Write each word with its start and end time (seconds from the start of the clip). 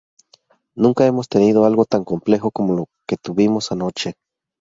Nunca 0.75 1.05
hemos 1.05 1.29
tenido 1.29 1.63
algo 1.63 1.85
tan 1.85 2.03
complejo 2.05 2.49
como 2.49 2.73
lo 2.75 2.87
que 3.07 3.17
tuvimos 3.17 3.71
anoche. 3.71 4.15